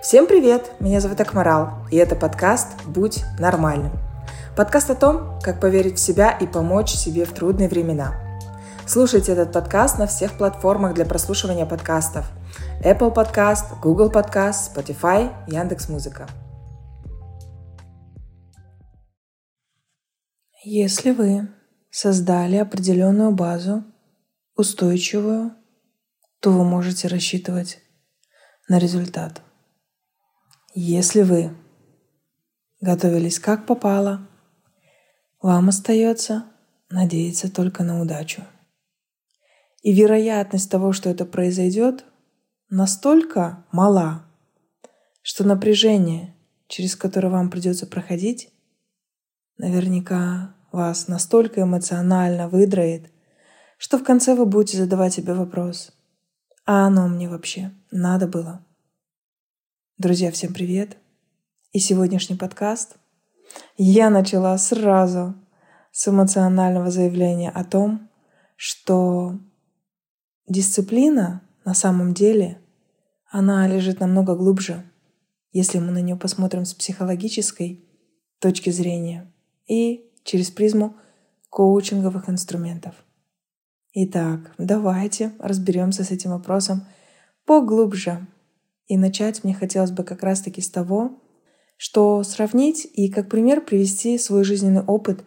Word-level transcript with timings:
Всем 0.00 0.28
привет! 0.28 0.70
Меня 0.78 1.00
зовут 1.00 1.20
Акмарал, 1.20 1.70
и 1.90 1.96
это 1.96 2.14
подкаст 2.14 2.68
«Будь 2.86 3.24
нормальным». 3.40 3.90
Подкаст 4.56 4.90
о 4.90 4.94
том, 4.94 5.40
как 5.42 5.60
поверить 5.60 5.98
в 5.98 6.00
себя 6.00 6.30
и 6.30 6.46
помочь 6.46 6.92
себе 6.92 7.24
в 7.24 7.32
трудные 7.32 7.68
времена. 7.68 8.14
Слушайте 8.86 9.32
этот 9.32 9.52
подкаст 9.52 9.98
на 9.98 10.06
всех 10.06 10.38
платформах 10.38 10.94
для 10.94 11.06
прослушивания 11.06 11.66
подкастов. 11.66 12.26
Apple 12.84 13.12
Podcast, 13.12 13.80
Google 13.82 14.12
Podcast, 14.12 14.72
Spotify, 14.72 15.32
Яндекс.Музыка. 15.48 16.28
Если 20.70 21.12
вы 21.12 21.48
создали 21.90 22.56
определенную 22.56 23.32
базу, 23.32 23.84
устойчивую, 24.54 25.54
то 26.40 26.50
вы 26.50 26.64
можете 26.64 27.08
рассчитывать 27.08 27.78
на 28.68 28.78
результат– 28.78 29.42
если 30.80 31.22
вы 31.22 31.56
готовились 32.80 33.40
как 33.40 33.66
попало, 33.66 34.28
вам 35.42 35.70
остается 35.70 36.44
надеяться 36.88 37.52
только 37.52 37.82
на 37.82 38.00
удачу. 38.00 38.44
И 39.82 39.92
вероятность 39.92 40.70
того, 40.70 40.92
что 40.92 41.10
это 41.10 41.24
произойдет, 41.24 42.04
настолько 42.68 43.66
мала, 43.72 44.24
что 45.22 45.42
напряжение, 45.42 46.36
через 46.68 46.94
которое 46.94 47.30
вам 47.30 47.50
придется 47.50 47.86
проходить, 47.86 48.52
наверняка 49.56 50.54
вас 50.72 51.08
настолько 51.08 51.62
эмоционально 51.62 52.48
выдроит, 52.48 53.10
что 53.78 53.98
в 53.98 54.04
конце 54.04 54.34
вы 54.34 54.46
будете 54.46 54.78
задавать 54.78 55.14
себе 55.14 55.34
вопрос, 55.34 55.92
а 56.66 56.86
оно 56.86 57.08
мне 57.08 57.28
вообще 57.28 57.72
надо 57.90 58.26
было? 58.26 58.64
Друзья, 59.96 60.30
всем 60.30 60.52
привет! 60.52 60.96
И 61.72 61.78
сегодняшний 61.78 62.36
подкаст 62.36 62.96
я 63.76 64.10
начала 64.10 64.56
сразу 64.58 65.34
с 65.92 66.08
эмоционального 66.08 66.90
заявления 66.90 67.50
о 67.50 67.64
том, 67.64 68.08
что 68.56 69.38
дисциплина 70.46 71.42
на 71.68 71.74
самом 71.74 72.14
деле, 72.14 72.62
она 73.30 73.68
лежит 73.68 74.00
намного 74.00 74.34
глубже, 74.34 74.90
если 75.52 75.78
мы 75.78 75.90
на 75.90 75.98
нее 75.98 76.16
посмотрим 76.16 76.64
с 76.64 76.72
психологической 76.72 77.86
точки 78.38 78.70
зрения 78.70 79.30
и 79.66 80.07
через 80.28 80.50
призму 80.50 80.94
коучинговых 81.48 82.28
инструментов. 82.28 82.94
Итак, 83.94 84.52
давайте 84.58 85.32
разберемся 85.38 86.04
с 86.04 86.10
этим 86.10 86.30
вопросом 86.32 86.86
поглубже. 87.46 88.26
И 88.86 88.98
начать 88.98 89.42
мне 89.42 89.54
хотелось 89.54 89.90
бы 89.90 90.04
как 90.04 90.22
раз-таки 90.22 90.60
с 90.60 90.70
того, 90.70 91.22
что 91.78 92.22
сравнить 92.24 92.86
и 92.92 93.10
как 93.10 93.30
пример 93.30 93.62
привести 93.62 94.18
свой 94.18 94.44
жизненный 94.44 94.82
опыт 94.82 95.24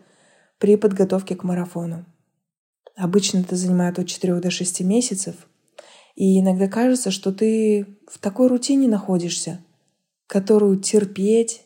при 0.60 0.76
подготовке 0.76 1.36
к 1.36 1.44
марафону. 1.44 2.06
Обычно 2.96 3.40
это 3.40 3.56
занимает 3.56 3.98
от 3.98 4.08
4 4.08 4.36
до 4.36 4.52
6 4.52 4.82
месяцев, 4.82 5.36
и 6.16 6.40
иногда 6.40 6.68
кажется, 6.68 7.10
что 7.10 7.32
ты 7.32 7.98
в 8.08 8.20
такой 8.20 8.50
рутине 8.50 8.88
находишься, 8.88 9.64
которую 10.28 10.80
терпеть 10.80 11.64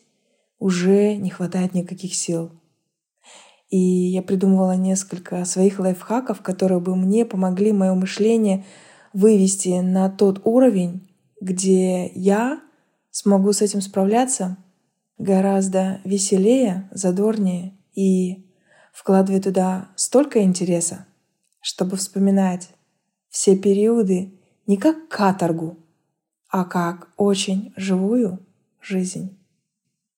уже 0.58 1.16
не 1.16 1.28
хватает 1.28 1.74
никаких 1.74 2.14
сил. 2.14 2.55
И 3.68 3.78
я 3.78 4.22
придумывала 4.22 4.76
несколько 4.76 5.44
своих 5.44 5.78
лайфхаков, 5.78 6.40
которые 6.40 6.80
бы 6.80 6.94
мне 6.94 7.24
помогли 7.24 7.72
мое 7.72 7.94
мышление 7.94 8.64
вывести 9.12 9.80
на 9.80 10.08
тот 10.08 10.42
уровень, 10.44 11.08
где 11.40 12.06
я 12.14 12.60
смогу 13.10 13.52
с 13.52 13.62
этим 13.62 13.80
справляться 13.80 14.56
гораздо 15.18 16.00
веселее, 16.04 16.88
задорнее 16.92 17.76
и 17.94 18.46
вкладывая 18.92 19.40
туда 19.40 19.88
столько 19.96 20.42
интереса, 20.42 21.06
чтобы 21.60 21.96
вспоминать 21.96 22.68
все 23.28 23.56
периоды 23.56 24.38
не 24.66 24.76
как 24.76 25.08
каторгу, 25.08 25.78
а 26.48 26.64
как 26.64 27.08
очень 27.16 27.72
живую 27.76 28.38
жизнь. 28.80 29.38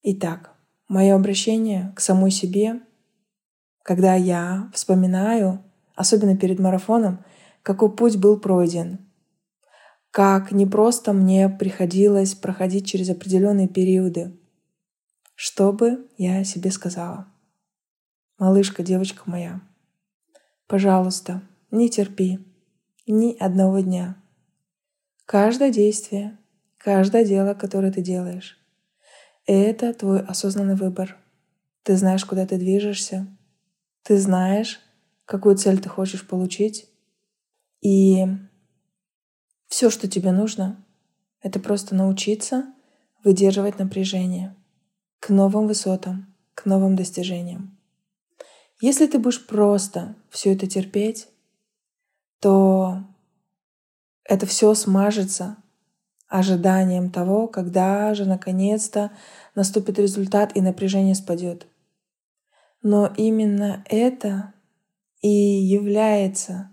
Итак, 0.02 0.54
мое 0.88 1.14
обращение 1.14 1.92
к 1.96 2.00
самой 2.00 2.30
себе, 2.30 2.80
когда 3.88 4.14
я 4.14 4.70
вспоминаю, 4.74 5.64
особенно 5.94 6.36
перед 6.36 6.58
марафоном, 6.58 7.24
какой 7.62 7.90
путь 7.90 8.18
был 8.18 8.38
пройден— 8.38 8.98
как 10.10 10.52
не 10.52 10.66
просто 10.66 11.12
мне 11.12 11.48
приходилось 11.48 12.34
проходить 12.34 12.86
через 12.86 13.08
определенные 13.08 13.68
периоды. 13.68 14.36
Что 15.34 15.72
бы 15.72 16.06
я 16.18 16.44
себе 16.44 16.70
сказала? 16.70 17.28
Малышка, 18.38 18.82
девочка 18.82 19.22
моя, 19.24 19.60
пожалуйста, 20.66 21.42
не 21.70 21.88
терпи 21.88 22.38
ни 23.06 23.36
одного 23.38 23.80
дня. 23.80 24.16
Каждое 25.24 25.70
действие, 25.70 26.36
каждое 26.76 27.24
дело, 27.24 27.54
которое 27.54 27.92
ты 27.92 28.02
делаешь, 28.02 28.58
это 29.46 29.94
твой 29.94 30.20
осознанный 30.20 30.74
выбор. 30.74 31.16
Ты 31.84 31.96
знаешь, 31.96 32.24
куда 32.24 32.44
ты 32.44 32.58
движешься. 32.58 33.26
Ты 34.08 34.18
знаешь, 34.18 34.80
какую 35.26 35.58
цель 35.58 35.82
ты 35.82 35.90
хочешь 35.90 36.26
получить. 36.26 36.88
И 37.82 38.24
все, 39.66 39.90
что 39.90 40.08
тебе 40.08 40.32
нужно, 40.32 40.82
это 41.42 41.60
просто 41.60 41.94
научиться 41.94 42.72
выдерживать 43.22 43.78
напряжение 43.78 44.56
к 45.20 45.28
новым 45.28 45.66
высотам, 45.66 46.34
к 46.54 46.64
новым 46.64 46.96
достижениям. 46.96 47.78
Если 48.80 49.06
ты 49.06 49.18
будешь 49.18 49.46
просто 49.46 50.16
все 50.30 50.54
это 50.54 50.66
терпеть, 50.66 51.28
то 52.40 53.04
это 54.24 54.46
все 54.46 54.72
смажется 54.72 55.58
ожиданием 56.28 57.10
того, 57.10 57.46
когда 57.46 58.14
же 58.14 58.24
наконец-то 58.24 59.12
наступит 59.54 59.98
результат 59.98 60.56
и 60.56 60.62
напряжение 60.62 61.14
спадет. 61.14 61.66
Но 62.90 63.12
именно 63.18 63.84
это 63.84 64.54
и 65.20 65.28
является 65.28 66.70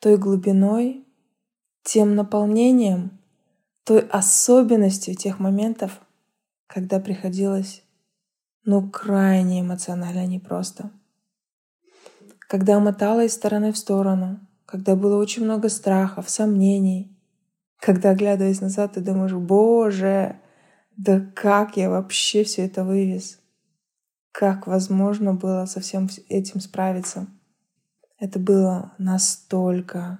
той 0.00 0.16
глубиной, 0.16 1.06
тем 1.84 2.16
наполнением, 2.16 3.20
той 3.84 4.00
особенностью 4.00 5.14
тех 5.14 5.38
моментов, 5.38 6.00
когда 6.66 6.98
приходилось, 6.98 7.84
ну, 8.64 8.90
крайне 8.90 9.60
эмоционально 9.60 10.26
непросто. 10.26 10.90
Когда 12.40 12.80
мотала 12.80 13.22
из 13.22 13.32
стороны 13.32 13.70
в 13.70 13.78
сторону, 13.78 14.40
когда 14.64 14.96
было 14.96 15.16
очень 15.16 15.44
много 15.44 15.68
страхов, 15.68 16.28
сомнений, 16.28 17.16
когда, 17.78 18.10
оглядываясь 18.10 18.60
назад, 18.60 18.94
ты 18.94 19.00
думаешь, 19.00 19.32
боже, 19.32 20.40
да 20.96 21.20
как 21.36 21.76
я 21.76 21.88
вообще 21.88 22.42
все 22.42 22.64
это 22.64 22.82
вывез? 22.82 23.38
Как 24.38 24.66
возможно 24.66 25.32
было 25.32 25.64
со 25.64 25.80
всем 25.80 26.10
этим 26.28 26.60
справиться? 26.60 27.26
Это 28.18 28.38
было 28.38 28.92
настолько 28.98 30.18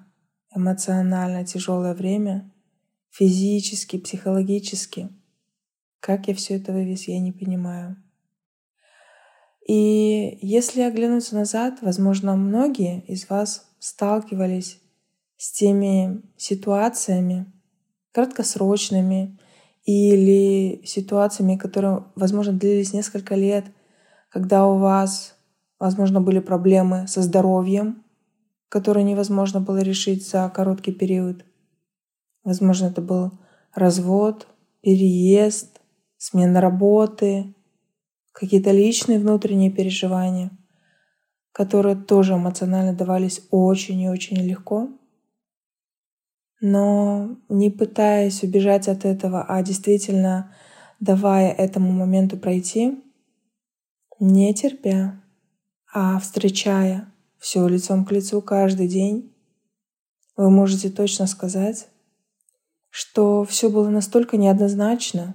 эмоционально 0.54 1.44
тяжелое 1.44 1.92
время, 1.92 2.50
физически, 3.10 3.98
психологически. 3.98 5.10
Как 6.00 6.28
я 6.28 6.34
все 6.34 6.56
это 6.56 6.72
вывез, 6.72 7.08
я 7.08 7.20
не 7.20 7.30
понимаю. 7.30 8.02
И 9.68 10.38
если 10.40 10.80
оглянуться 10.80 11.34
назад, 11.34 11.82
возможно, 11.82 12.36
многие 12.36 13.02
из 13.02 13.28
вас 13.28 13.68
сталкивались 13.78 14.80
с 15.36 15.52
теми 15.52 16.22
ситуациями 16.38 17.52
краткосрочными 18.12 19.38
или 19.84 20.80
ситуациями, 20.86 21.56
которые, 21.56 22.06
возможно, 22.14 22.54
длились 22.54 22.94
несколько 22.94 23.34
лет, 23.34 23.66
когда 24.36 24.66
у 24.66 24.76
вас, 24.76 25.34
возможно, 25.78 26.20
были 26.20 26.40
проблемы 26.40 27.08
со 27.08 27.22
здоровьем, 27.22 28.04
который 28.68 29.02
невозможно 29.02 29.62
было 29.62 29.78
решить 29.78 30.28
за 30.28 30.52
короткий 30.54 30.92
период. 30.92 31.42
Возможно, 32.44 32.88
это 32.88 33.00
был 33.00 33.30
развод, 33.72 34.46
переезд, 34.82 35.80
смена 36.18 36.60
работы, 36.60 37.54
какие-то 38.32 38.72
личные 38.72 39.18
внутренние 39.18 39.70
переживания, 39.70 40.50
которые 41.52 41.96
тоже 41.96 42.34
эмоционально 42.34 42.92
давались 42.92 43.40
очень 43.50 44.02
и 44.02 44.10
очень 44.10 44.36
легко. 44.36 44.90
Но 46.60 47.38
не 47.48 47.70
пытаясь 47.70 48.42
убежать 48.42 48.86
от 48.88 49.06
этого, 49.06 49.46
а 49.48 49.62
действительно 49.62 50.54
давая 51.00 51.52
этому 51.52 51.90
моменту 51.90 52.36
пройти, 52.36 53.02
не 54.18 54.54
терпя, 54.54 55.22
А 55.92 56.18
встречая 56.18 57.12
все 57.38 57.66
лицом 57.68 58.04
к 58.04 58.12
лицу 58.12 58.42
каждый 58.42 58.88
день, 58.88 59.32
вы 60.36 60.50
можете 60.50 60.90
точно 60.90 61.26
сказать, 61.26 61.88
что 62.90 63.44
все 63.44 63.70
было 63.70 63.88
настолько 63.88 64.36
неоднозначно, 64.36 65.34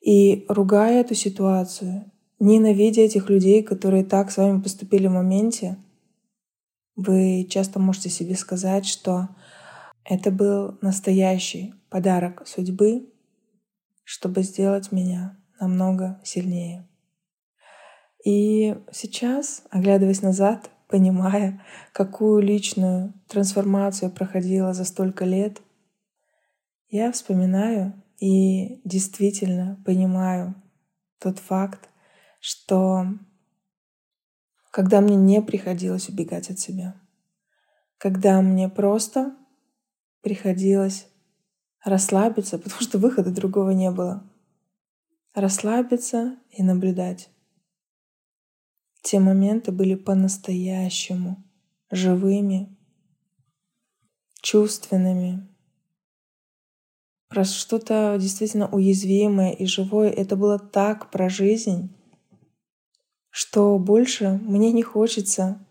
и 0.00 0.44
ругая 0.48 1.00
эту 1.00 1.14
ситуацию, 1.14 2.10
ненавидя 2.38 3.02
этих 3.02 3.30
людей, 3.30 3.62
которые 3.62 4.04
так 4.04 4.30
с 4.30 4.36
вами 4.36 4.60
поступили 4.60 5.06
в 5.06 5.12
моменте, 5.12 5.78
вы 6.96 7.46
часто 7.48 7.78
можете 7.80 8.10
себе 8.10 8.34
сказать, 8.34 8.86
что 8.86 9.28
это 10.04 10.30
был 10.30 10.78
настоящий 10.82 11.74
подарок 11.88 12.46
судьбы, 12.46 13.08
чтобы 14.04 14.42
сделать 14.42 14.92
меня 14.92 15.38
намного 15.58 16.20
сильнее. 16.22 16.86
И 18.24 18.74
сейчас, 18.90 19.62
оглядываясь 19.70 20.22
назад, 20.22 20.70
понимая, 20.88 21.62
какую 21.92 22.42
личную 22.42 23.12
трансформацию 23.28 24.10
проходила 24.10 24.72
за 24.72 24.84
столько 24.84 25.26
лет, 25.26 25.60
я 26.88 27.12
вспоминаю 27.12 27.92
и 28.18 28.80
действительно 28.84 29.82
понимаю 29.84 30.54
тот 31.18 31.38
факт, 31.38 31.90
что 32.40 33.06
когда 34.70 35.02
мне 35.02 35.16
не 35.16 35.42
приходилось 35.42 36.08
убегать 36.08 36.50
от 36.50 36.58
себя, 36.58 36.94
когда 37.98 38.40
мне 38.40 38.70
просто 38.70 39.36
приходилось 40.22 41.06
расслабиться, 41.84 42.58
потому 42.62 42.80
что 42.80 42.98
выхода 42.98 43.30
другого 43.30 43.70
не 43.70 43.90
было. 43.90 44.24
Расслабиться 45.34 46.38
и 46.50 46.62
наблюдать. 46.62 47.28
Те 49.04 49.20
моменты 49.20 49.70
были 49.70 49.96
по-настоящему 49.96 51.44
живыми, 51.90 52.74
чувственными, 54.40 55.46
про 57.28 57.44
что-то 57.44 58.16
действительно 58.18 58.66
уязвимое 58.66 59.52
и 59.52 59.66
живое. 59.66 60.08
Это 60.08 60.36
было 60.36 60.58
так 60.58 61.10
про 61.10 61.28
жизнь, 61.28 61.94
что 63.28 63.78
больше 63.78 64.40
мне 64.42 64.72
не 64.72 64.82
хочется 64.82 65.62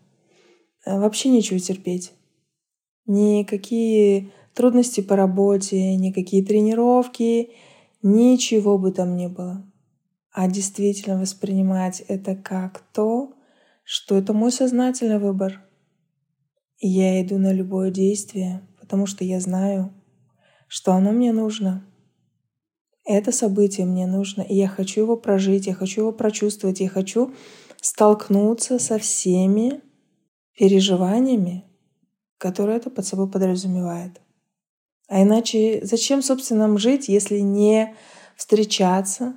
э, 0.86 0.96
вообще 0.96 1.28
ничего 1.28 1.58
терпеть. 1.58 2.12
Никакие 3.04 4.30
трудности 4.54 5.00
по 5.00 5.16
работе, 5.16 5.96
никакие 5.96 6.44
тренировки, 6.44 7.50
ничего 8.00 8.78
бы 8.78 8.92
там 8.92 9.16
не 9.16 9.26
было. 9.26 9.68
А 10.34 10.48
действительно 10.48 11.16
воспринимать 11.16 12.00
это 12.08 12.34
как 12.34 12.80
то, 12.92 13.32
что 13.84 14.16
это 14.16 14.32
мой 14.32 14.50
сознательный 14.50 15.20
выбор. 15.20 15.62
И 16.78 16.88
я 16.88 17.22
иду 17.22 17.38
на 17.38 17.52
любое 17.52 17.92
действие, 17.92 18.66
потому 18.80 19.06
что 19.06 19.22
я 19.24 19.38
знаю, 19.38 19.94
что 20.66 20.92
оно 20.92 21.12
мне 21.12 21.32
нужно. 21.32 21.86
Это 23.04 23.30
событие 23.30 23.86
мне 23.86 24.08
нужно, 24.08 24.42
и 24.42 24.56
я 24.56 24.66
хочу 24.66 25.02
его 25.02 25.16
прожить, 25.16 25.68
я 25.68 25.74
хочу 25.74 26.00
его 26.00 26.12
прочувствовать, 26.12 26.80
я 26.80 26.88
хочу 26.88 27.32
столкнуться 27.80 28.80
со 28.80 28.98
всеми 28.98 29.82
переживаниями, 30.58 31.64
которые 32.38 32.78
это 32.78 32.90
под 32.90 33.06
собой 33.06 33.30
подразумевает. 33.30 34.20
А 35.06 35.22
иначе 35.22 35.78
зачем, 35.84 36.22
собственно, 36.22 36.66
нам 36.66 36.78
жить, 36.78 37.06
если 37.06 37.38
не 37.38 37.94
встречаться 38.36 39.36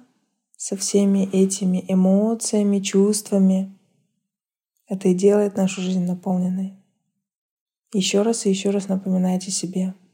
со 0.57 0.75
всеми 0.75 1.30
этими 1.31 1.86
эмоциями, 1.88 2.80
чувствами? 2.80 3.74
Это 4.88 5.07
и 5.07 5.13
делает 5.13 5.56
нашу 5.56 5.80
жизнь 5.80 6.04
наполненной. 6.04 6.74
Еще 7.94 8.21
раз 8.24 8.45
и 8.45 8.50
еще 8.50 8.71
раз 8.71 8.89
напоминайте 8.89 9.51
себе— 9.51 9.94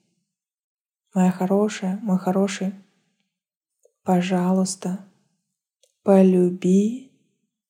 Моя 1.13 1.31
хорошая, 1.31 1.99
мой 2.01 2.17
хороший, 2.17 2.73
пожалуйста, 4.01 5.05
полюби 6.01 7.11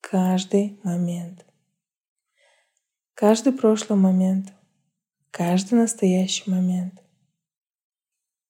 каждый 0.00 0.80
момент. 0.82 1.44
Каждый 3.12 3.52
прошлый 3.52 3.98
момент, 3.98 4.54
каждый 5.30 5.74
настоящий 5.74 6.50
момент. 6.50 7.02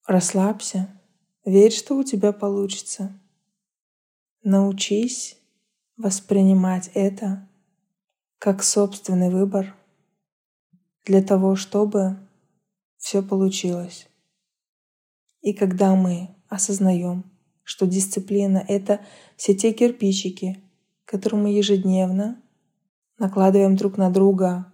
Расслабься, 0.06 1.00
верь, 1.44 1.72
что 1.72 1.96
у 1.96 2.04
тебя 2.04 2.32
получится. 2.32 3.20
Научись 4.46 5.38
воспринимать 5.96 6.90
это 6.92 7.48
как 8.38 8.62
собственный 8.62 9.30
выбор 9.30 9.74
для 11.06 11.22
того, 11.22 11.56
чтобы 11.56 12.18
все 12.98 13.22
получилось. 13.22 14.06
И 15.40 15.54
когда 15.54 15.94
мы 15.94 16.28
осознаем, 16.50 17.24
что 17.62 17.86
дисциплина— 17.86 18.62
это 18.68 19.00
все 19.36 19.54
те 19.54 19.72
кирпичики, 19.72 20.62
которые 21.06 21.40
мы 21.40 21.48
ежедневно 21.48 22.38
накладываем 23.18 23.76
друг 23.76 23.96
на 23.96 24.10
друга, 24.10 24.70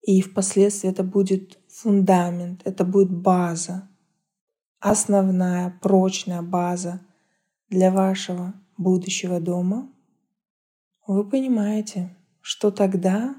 и 0.00 0.20
впоследствии 0.20 0.88
это 0.88 1.02
будет 1.02 1.58
фундамент, 1.66 2.60
это 2.64 2.84
будет 2.84 3.10
база, 3.10 3.88
основная 4.78 5.76
прочная 5.82 6.42
база 6.42 7.00
для 7.68 7.90
вашего 7.90 8.54
будущего 8.76 9.40
дома, 9.40 9.90
вы 11.06 11.28
понимаете, 11.28 12.16
что 12.40 12.70
тогда 12.70 13.36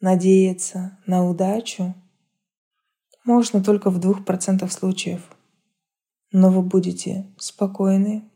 надеяться 0.00 0.98
на 1.06 1.28
удачу 1.28 1.94
можно 3.24 3.62
только 3.62 3.90
в 3.90 3.98
двух 3.98 4.24
процентах 4.24 4.72
случаев— 4.72 5.30
но 6.32 6.50
вы 6.50 6.62
будете 6.62 7.26
спокойны 7.38 8.30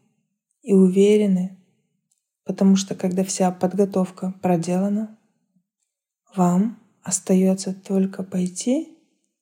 и 0.62 0.72
уверены, 0.72 1.58
потому 2.44 2.76
что 2.76 2.94
когда 2.94 3.24
вся 3.24 3.50
подготовка 3.50 4.34
проделана, 4.42 5.18
вам 6.34 6.78
остается 7.02 7.74
только 7.74 8.22
пойти 8.22 8.96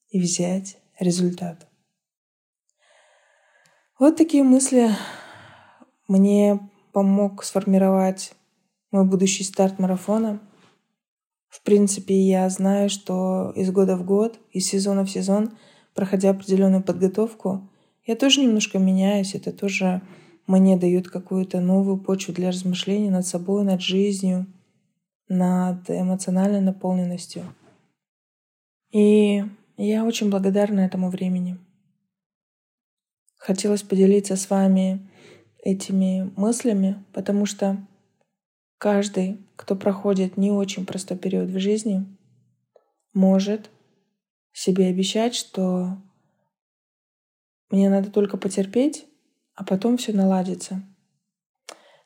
и 0.09 0.21
взять 0.21 0.79
результат. 0.99 1.69
Вот 3.99 4.17
такие 4.17 4.43
мысли 4.43 4.91
мне 6.09 6.59
помог 6.93 7.45
сформировать 7.45 8.33
мой 8.91 9.05
будущий 9.05 9.45
старт 9.45 9.79
марафона. 9.79 10.41
В 11.49 11.63
принципе, 11.63 12.15
я 12.15 12.49
знаю, 12.49 12.89
что 12.91 13.53
из 13.57 13.71
года 13.71 13.97
в 13.97 14.05
год, 14.05 14.39
из 14.53 14.67
сезона 14.67 15.05
в 15.05 15.11
сезон, 15.11 15.51
проходя 15.95 16.31
определенную 16.31 16.83
подготовку, 16.83 17.69
я 18.07 18.17
тоже 18.17 18.41
немножко 18.41 18.79
меняюсь, 18.79 19.35
это 19.35 19.53
тоже 19.53 20.03
мне 20.47 20.77
дает 20.77 21.09
какую-то 21.09 21.61
новую 21.61 21.99
почву 21.99 22.35
для 22.35 22.49
размышлений 22.49 23.11
над 23.11 23.27
собой, 23.27 23.65
над 23.65 23.81
жизнью, 23.81 24.47
над 25.29 25.89
эмоциональной 25.89 26.61
наполненностью. 26.61 27.45
И 28.91 29.45
я 29.77 30.05
очень 30.05 30.29
благодарна 30.29 30.81
этому 30.81 31.09
времени. 31.09 31.59
Хотелось 33.37 33.83
поделиться 33.83 34.37
с 34.37 34.51
вами 34.51 35.09
этими 35.63 36.33
мыслями, 36.37 37.03
потому 37.13 37.47
что 37.47 37.77
каждый, 38.79 39.39
кто 39.57 39.77
проходит 39.77 40.37
не 40.37 40.51
очень 40.51 40.87
простой 40.87 41.19
период 41.19 41.51
в 41.51 41.59
жизни, 41.59 42.07
может 43.13 43.71
себе 44.53 44.87
обещать, 44.87 45.35
что 45.35 45.99
мне 47.71 47.89
надо 47.89 48.11
только 48.11 48.37
потерпеть, 48.37 49.07
а 49.55 49.65
потом 49.65 49.97
все 49.97 50.13
наладится. 50.13 50.83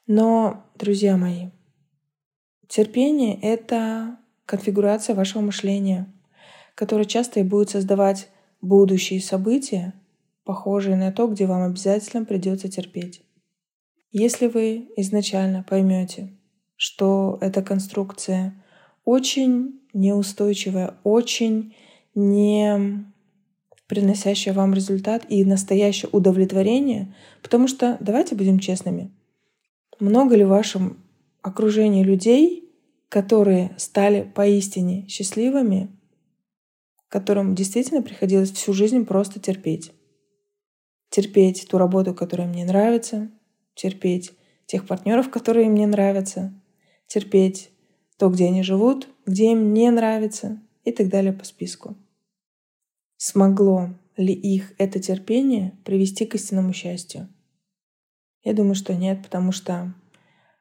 Но, 0.06 0.64
друзья 0.74 1.16
мои, 1.16 1.48
терпение— 2.68 3.38
это 3.42 4.18
конфигурация 4.44 5.14
вашего 5.14 5.40
мышления, 5.40 6.12
которая 6.74 7.06
часто 7.06 7.40
и 7.40 7.44
будет 7.44 7.70
создавать 7.70 8.28
будущие 8.60 9.20
события, 9.20 9.94
похожие 10.44 10.96
на 10.96 11.12
то, 11.12 11.26
где 11.26 11.46
вам 11.46 11.62
обязательно 11.62 12.24
придется 12.24 12.68
терпеть. 12.68 13.23
Если 14.16 14.46
вы 14.46 14.92
изначально 14.96 15.64
поймете, 15.68 16.30
что 16.76 17.36
эта 17.40 17.62
конструкция 17.62 18.54
очень 19.04 19.80
неустойчивая, 19.92 20.94
очень 21.02 21.74
не 22.14 23.04
приносящее 23.88 24.54
вам 24.54 24.72
результат 24.72 25.26
и 25.28 25.44
настоящее 25.44 26.10
удовлетворение. 26.12 27.12
Потому 27.42 27.66
что, 27.66 27.96
давайте 27.98 28.36
будем 28.36 28.60
честными, 28.60 29.12
много 29.98 30.36
ли 30.36 30.44
в 30.44 30.48
вашем 30.50 31.02
окружении 31.42 32.04
людей, 32.04 32.72
которые 33.08 33.74
стали 33.78 34.22
поистине 34.32 35.08
счастливыми, 35.08 35.90
которым 37.08 37.56
действительно 37.56 38.00
приходилось 38.00 38.52
всю 38.52 38.74
жизнь 38.74 39.06
просто 39.06 39.40
терпеть. 39.40 39.90
Терпеть 41.10 41.66
ту 41.68 41.78
работу, 41.78 42.14
которая 42.14 42.46
мне 42.46 42.64
нравится, 42.64 43.28
терпеть 43.74 44.32
тех 44.66 44.86
партнеров, 44.86 45.30
которые 45.30 45.68
мне 45.68 45.86
нравятся, 45.86 46.52
терпеть 47.06 47.70
то, 48.18 48.28
где 48.30 48.46
они 48.46 48.62
живут, 48.62 49.08
где 49.26 49.52
им 49.52 49.72
не 49.72 49.90
нравится 49.90 50.60
и 50.84 50.92
так 50.92 51.08
далее 51.08 51.32
по 51.32 51.44
списку. 51.44 51.96
Смогло 53.16 53.90
ли 54.16 54.32
их 54.32 54.72
это 54.78 55.00
терпение 55.00 55.76
привести 55.84 56.26
к 56.26 56.34
истинному 56.34 56.72
счастью? 56.72 57.28
Я 58.42 58.52
думаю, 58.52 58.74
что 58.74 58.94
нет, 58.94 59.22
потому 59.22 59.52
что 59.52 59.94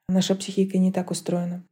наша 0.07 0.35
психика 0.35 0.77
не 0.77 0.91
так 0.91 1.11
устроена. 1.11 1.65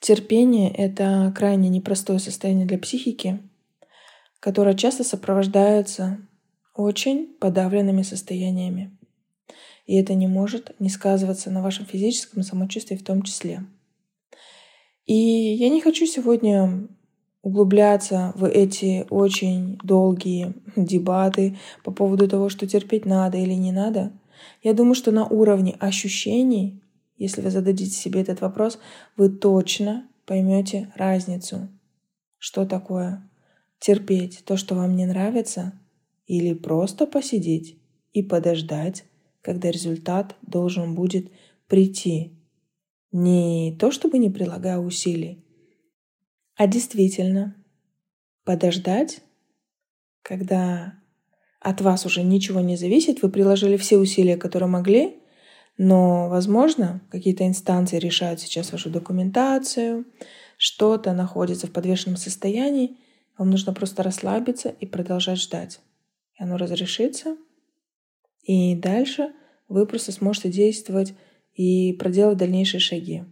Терпение— 0.00 0.72
это 0.74 1.32
крайне 1.36 1.68
непростое 1.68 2.18
состояние 2.18 2.66
для 2.66 2.78
психики, 2.78 3.40
которое 4.40 4.76
часто 4.76 5.02
сопровождается 5.02 6.18
очень 6.74 7.34
подавленными 7.40 8.02
состояниями. 8.02 8.96
И 9.86 9.96
это 9.96 10.14
не 10.14 10.26
может 10.26 10.74
не 10.80 10.88
сказываться 10.88 11.50
на 11.50 11.62
вашем 11.62 11.86
физическом 11.86 12.42
самочувствии 12.42 12.96
в 12.96 13.04
том 13.04 13.22
числе. 13.22 13.64
И 15.06 15.14
я 15.14 15.68
не 15.68 15.80
хочу 15.80 16.06
сегодня 16.06 16.88
углубляться 17.42 18.32
в 18.34 18.44
эти 18.44 19.06
очень 19.08 19.78
долгие 19.84 20.54
дебаты 20.74 21.56
по 21.84 21.92
поводу 21.92 22.28
того, 22.28 22.48
что 22.48 22.66
терпеть 22.66 23.06
надо 23.06 23.38
или 23.38 23.54
не 23.54 23.70
надо. 23.70 24.12
Я 24.62 24.74
думаю, 24.74 24.96
что 24.96 25.12
на 25.12 25.26
уровне 25.26 25.76
ощущений, 25.78 26.82
если 27.16 27.40
вы 27.40 27.50
зададите 27.50 27.92
себе 27.92 28.22
этот 28.22 28.40
вопрос, 28.40 28.80
вы 29.16 29.28
точно 29.28 30.08
поймете 30.26 30.92
разницу. 30.96 31.68
Что 32.38 32.66
такое 32.66 33.30
терпеть 33.78 34.42
то, 34.44 34.56
что 34.56 34.74
вам 34.74 34.96
не 34.96 35.06
нравится, 35.06 35.72
или 36.26 36.52
просто 36.52 37.06
посидеть 37.06 37.78
и 38.12 38.22
подождать, 38.22 39.04
когда 39.46 39.70
результат 39.70 40.34
должен 40.42 40.96
будет 40.96 41.30
прийти. 41.68 42.32
Не 43.12 43.76
то 43.78 43.92
чтобы 43.92 44.18
не 44.18 44.28
прилагая 44.28 44.78
усилий, 44.78 45.46
а 46.56 46.66
действительно 46.66 47.54
подождать, 48.44 49.20
когда 50.22 50.94
от 51.60 51.80
вас 51.80 52.04
уже 52.06 52.24
ничего 52.24 52.58
не 52.58 52.76
зависит, 52.76 53.22
вы 53.22 53.28
приложили 53.28 53.76
все 53.76 53.98
усилия, 53.98 54.36
которые 54.36 54.68
могли, 54.68 55.22
но, 55.78 56.28
возможно, 56.28 57.00
какие-то 57.12 57.46
инстанции 57.46 57.98
решают 57.98 58.40
сейчас 58.40 58.72
вашу 58.72 58.90
документацию, 58.90 60.06
что-то 60.58 61.12
находится 61.12 61.68
в 61.68 61.72
подвешенном 61.72 62.16
состоянии, 62.16 62.96
вам 63.38 63.50
нужно 63.50 63.72
просто 63.72 64.02
расслабиться 64.02 64.70
и 64.70 64.86
продолжать 64.86 65.38
ждать. 65.38 65.78
И 66.36 66.42
оно 66.42 66.56
разрешится, 66.56 67.36
и 68.46 68.76
дальше 68.76 69.32
вы 69.68 69.86
просто 69.86 70.12
сможете 70.12 70.50
действовать 70.50 71.14
и 71.54 71.92
проделать 71.94 72.38
дальнейшие 72.38 72.80
шаги. 72.80 73.24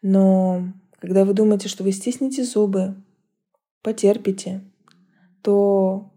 Но 0.00 0.72
когда 0.98 1.26
вы 1.26 1.34
думаете, 1.34 1.68
что 1.68 1.84
вы 1.84 1.92
стиснете 1.92 2.42
зубы, 2.42 2.94
потерпите, 3.82 4.62
то 5.42 6.10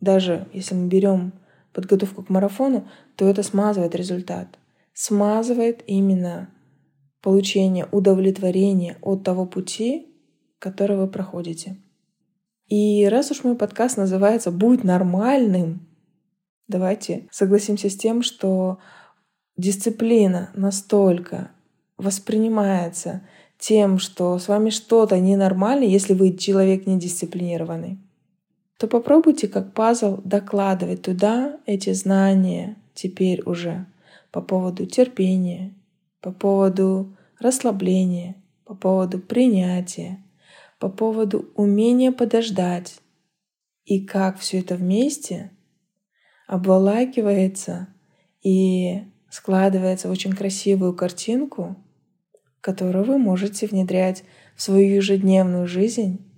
даже 0.00 0.48
если 0.52 0.74
мы 0.74 0.88
берем 0.88 1.32
подготовку 1.72 2.24
к 2.24 2.30
марафону, 2.30 2.88
то 3.14 3.28
это 3.28 3.44
смазывает 3.44 3.94
результат. 3.94 4.58
Смазывает 4.92 5.84
именно 5.86 6.50
получение 7.22 7.86
удовлетворения 7.92 8.98
от 9.00 9.22
того 9.22 9.46
пути, 9.46 10.08
который 10.58 10.96
вы 10.96 11.06
проходите. 11.06 11.76
И 12.66 13.06
раз 13.06 13.30
уж 13.30 13.44
мой 13.44 13.56
подкаст 13.56 13.96
называется 13.96 14.50
«Будь 14.50 14.82
нормальным», 14.82 15.91
давайте 16.68 17.28
согласимся 17.30 17.90
с 17.90 17.96
тем, 17.96 18.22
что 18.22 18.78
дисциплина 19.56 20.50
настолько 20.54 21.50
воспринимается 21.96 23.22
тем, 23.58 23.98
что 23.98 24.38
с 24.38 24.48
вами 24.48 24.70
что-то 24.70 25.18
ненормально, 25.20 25.84
если 25.84 26.14
вы 26.14 26.36
человек 26.36 26.86
недисциплинированный, 26.86 27.98
то 28.78 28.88
попробуйте 28.88 29.46
как 29.46 29.72
пазл 29.72 30.18
докладывать 30.24 31.02
туда 31.02 31.60
эти 31.66 31.92
знания 31.92 32.76
теперь 32.94 33.42
уже 33.46 33.86
по 34.32 34.40
поводу 34.40 34.86
терпения, 34.86 35.74
по 36.20 36.32
поводу 36.32 37.16
расслабления, 37.38 38.34
по 38.64 38.74
поводу 38.74 39.20
принятия, 39.20 40.24
по 40.80 40.88
поводу 40.88 41.50
умения 41.54 42.10
подождать. 42.10 43.00
И 43.84 44.04
как 44.04 44.38
все 44.38 44.58
это 44.60 44.74
вместе 44.74 45.52
обволакивается 46.52 47.88
и 48.42 49.04
складывается 49.30 50.08
в 50.08 50.10
очень 50.10 50.34
красивую 50.34 50.94
картинку, 50.94 51.82
которую 52.60 53.06
вы 53.06 53.16
можете 53.16 53.66
внедрять 53.66 54.22
в 54.54 54.60
свою 54.60 54.96
ежедневную 54.96 55.66
жизнь 55.66 56.30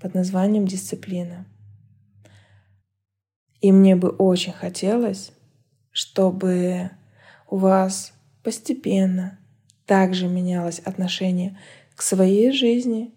под 0.00 0.14
названием 0.14 0.66
дисциплина. 0.66 1.46
И 3.60 3.70
мне 3.70 3.94
бы 3.94 4.08
очень 4.08 4.52
хотелось, 4.52 5.30
чтобы 5.92 6.90
у 7.48 7.56
вас 7.56 8.12
постепенно 8.42 9.38
также 9.86 10.26
менялось 10.26 10.80
отношение 10.80 11.56
к 11.94 12.02
своей 12.02 12.50
жизни, 12.50 13.14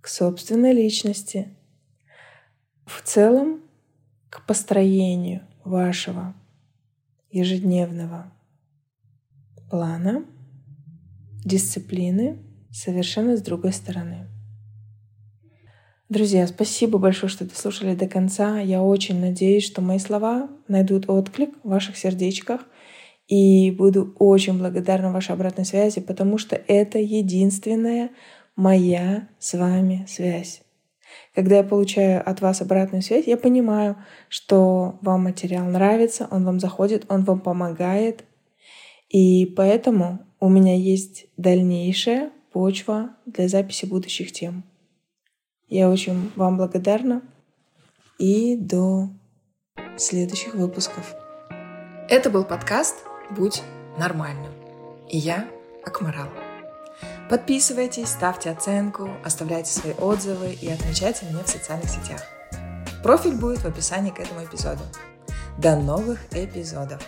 к 0.00 0.08
собственной 0.08 0.72
личности, 0.72 1.56
в 2.86 3.02
целом 3.02 3.60
к 4.30 4.44
построению 4.44 5.46
вашего 5.64 6.34
ежедневного 7.30 8.32
плана— 9.70 10.24
дисциплины 11.44 12.38
совершенно 12.70 13.36
с 13.36 13.42
другой 13.42 13.72
стороны. 13.72 14.28
Друзья, 16.08 16.46
спасибо 16.46 16.98
большое, 16.98 17.30
что 17.30 17.44
дослушали 17.44 17.94
до 17.94 18.06
конца. 18.06 18.60
Я 18.60 18.82
очень 18.82 19.18
надеюсь, 19.18 19.64
что 19.64 19.80
мои 19.80 19.98
слова 19.98 20.50
найдут 20.68 21.08
отклик 21.08 21.54
в 21.62 21.68
ваших 21.68 21.96
сердечках. 21.96 22.60
И 23.28 23.70
буду 23.70 24.14
очень 24.18 24.58
благодарна 24.58 25.10
вашей 25.10 25.32
обратной 25.32 25.64
связи, 25.64 26.00
потому 26.00 26.36
что 26.36 26.56
это 26.56 26.98
единственная 26.98 28.10
моя 28.56 29.28
с 29.38 29.56
вами 29.56 30.04
связь. 30.06 30.61
Когда 31.34 31.56
я 31.56 31.62
получаю 31.62 32.28
от 32.28 32.40
вас 32.40 32.60
обратную 32.60 33.02
связь, 33.02 33.26
я 33.26 33.36
понимаю, 33.36 33.96
что 34.28 34.98
вам 35.02 35.24
материал 35.24 35.64
нравится, 35.64 36.28
он 36.30 36.44
вам 36.44 36.60
заходит, 36.60 37.04
он 37.08 37.24
вам 37.24 37.40
помогает. 37.40 38.24
И 39.08 39.46
поэтому 39.56 40.20
у 40.40 40.48
меня 40.48 40.76
есть 40.76 41.26
дальнейшая 41.36 42.30
почва 42.52 43.10
для 43.26 43.48
записи 43.48 43.86
будущих 43.86 44.32
тем. 44.32 44.64
Я 45.68 45.90
очень 45.90 46.30
вам 46.36 46.58
благодарна 46.58 47.22
и 48.18 48.56
до 48.56 49.08
следующих 49.96 50.54
выпусков. 50.54 51.14
Это 52.08 52.28
был 52.30 52.44
подкаст 52.44 53.06
«Будь 53.30 53.62
нормальным». 53.98 54.52
И 55.08 55.16
я 55.16 55.48
Акмарал. 55.84 56.41
Подписывайтесь, 57.28 58.08
ставьте 58.08 58.50
оценку, 58.50 59.08
оставляйте 59.24 59.72
свои 59.72 59.94
отзывы 59.94 60.52
и 60.52 60.70
отмечайте 60.70 61.26
меня 61.26 61.42
в 61.44 61.48
социальных 61.48 61.88
сетях. 61.88 62.22
Профиль 63.02 63.34
будет 63.34 63.58
в 63.58 63.66
описании 63.66 64.10
к 64.10 64.20
этому 64.20 64.44
эпизоду. 64.44 64.82
До 65.58 65.76
новых 65.76 66.18
эпизодов! 66.32 67.02